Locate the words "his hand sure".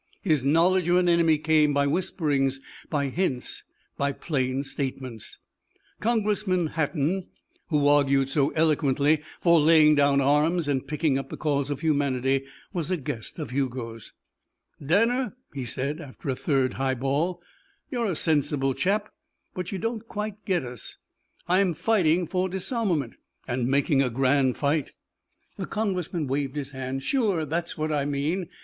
26.55-27.45